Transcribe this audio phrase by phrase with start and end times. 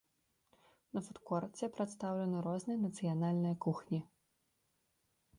[0.97, 3.99] На фуд-корце прадстаўлены розныя нацыянальныя кухні.